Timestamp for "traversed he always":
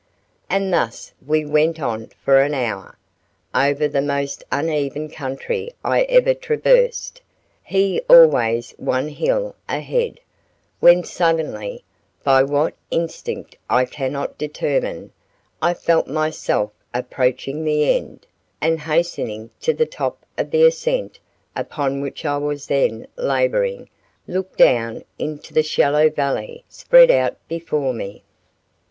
6.33-8.71